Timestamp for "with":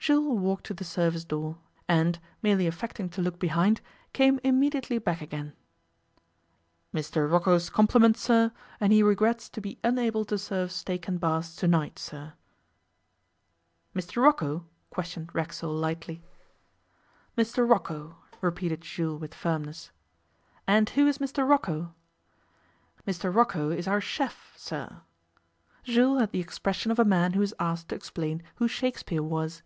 19.22-19.32